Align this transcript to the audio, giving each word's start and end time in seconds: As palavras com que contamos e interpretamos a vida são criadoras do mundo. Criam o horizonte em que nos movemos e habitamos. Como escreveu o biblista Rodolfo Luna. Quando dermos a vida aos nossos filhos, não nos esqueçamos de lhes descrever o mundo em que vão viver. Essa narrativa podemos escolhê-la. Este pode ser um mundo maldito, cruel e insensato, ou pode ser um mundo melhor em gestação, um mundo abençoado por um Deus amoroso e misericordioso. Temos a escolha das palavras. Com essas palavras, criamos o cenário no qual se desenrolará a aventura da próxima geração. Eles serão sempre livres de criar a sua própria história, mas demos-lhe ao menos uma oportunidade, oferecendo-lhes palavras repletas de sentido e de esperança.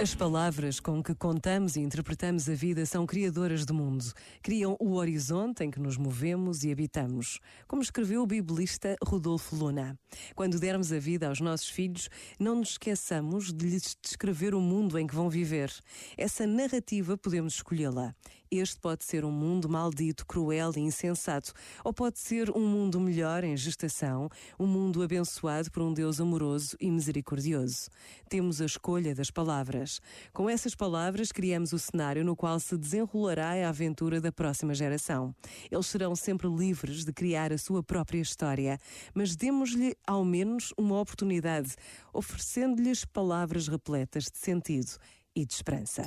As 0.00 0.14
palavras 0.14 0.80
com 0.80 1.02
que 1.02 1.14
contamos 1.14 1.76
e 1.76 1.80
interpretamos 1.80 2.48
a 2.48 2.54
vida 2.54 2.84
são 2.86 3.04
criadoras 3.06 3.66
do 3.66 3.74
mundo. 3.74 4.04
Criam 4.42 4.74
o 4.80 4.94
horizonte 4.94 5.62
em 5.62 5.70
que 5.70 5.78
nos 5.78 5.98
movemos 5.98 6.64
e 6.64 6.72
habitamos. 6.72 7.38
Como 7.68 7.82
escreveu 7.82 8.22
o 8.22 8.26
biblista 8.26 8.96
Rodolfo 9.04 9.54
Luna. 9.54 9.96
Quando 10.34 10.58
dermos 10.58 10.92
a 10.92 10.98
vida 10.98 11.28
aos 11.28 11.40
nossos 11.40 11.68
filhos, 11.68 12.08
não 12.38 12.56
nos 12.56 12.70
esqueçamos 12.70 13.52
de 13.52 13.66
lhes 13.66 13.96
descrever 14.02 14.54
o 14.54 14.60
mundo 14.60 14.98
em 14.98 15.06
que 15.06 15.14
vão 15.14 15.28
viver. 15.28 15.70
Essa 16.16 16.46
narrativa 16.46 17.16
podemos 17.16 17.54
escolhê-la. 17.54 18.14
Este 18.54 18.78
pode 18.78 19.02
ser 19.02 19.24
um 19.24 19.30
mundo 19.30 19.66
maldito, 19.66 20.26
cruel 20.26 20.72
e 20.76 20.80
insensato, 20.80 21.54
ou 21.82 21.90
pode 21.90 22.18
ser 22.18 22.50
um 22.50 22.60
mundo 22.60 23.00
melhor 23.00 23.42
em 23.44 23.56
gestação, 23.56 24.28
um 24.60 24.66
mundo 24.66 25.02
abençoado 25.02 25.70
por 25.70 25.82
um 25.82 25.90
Deus 25.90 26.20
amoroso 26.20 26.76
e 26.78 26.90
misericordioso. 26.90 27.88
Temos 28.28 28.60
a 28.60 28.66
escolha 28.66 29.14
das 29.14 29.30
palavras. 29.30 30.02
Com 30.34 30.50
essas 30.50 30.74
palavras, 30.74 31.32
criamos 31.32 31.72
o 31.72 31.78
cenário 31.78 32.22
no 32.22 32.36
qual 32.36 32.60
se 32.60 32.76
desenrolará 32.76 33.52
a 33.52 33.70
aventura 33.70 34.20
da 34.20 34.30
próxima 34.30 34.74
geração. 34.74 35.34
Eles 35.70 35.86
serão 35.86 36.14
sempre 36.14 36.46
livres 36.46 37.06
de 37.06 37.12
criar 37.14 37.54
a 37.54 37.58
sua 37.58 37.82
própria 37.82 38.20
história, 38.20 38.78
mas 39.14 39.34
demos-lhe 39.34 39.96
ao 40.06 40.26
menos 40.26 40.74
uma 40.76 41.00
oportunidade, 41.00 41.74
oferecendo-lhes 42.12 43.02
palavras 43.06 43.66
repletas 43.66 44.24
de 44.24 44.36
sentido 44.36 44.98
e 45.34 45.46
de 45.46 45.54
esperança. 45.54 46.06